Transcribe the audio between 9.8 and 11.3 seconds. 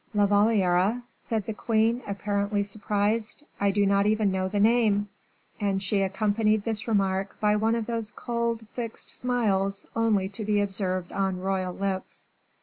only to be observed